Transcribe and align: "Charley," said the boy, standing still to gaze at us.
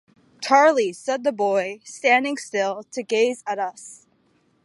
"Charley," 0.41 0.93
said 0.93 1.23
the 1.23 1.31
boy, 1.31 1.79
standing 1.83 2.35
still 2.35 2.81
to 2.89 3.03
gaze 3.03 3.43
at 3.45 3.59
us. 3.59 4.07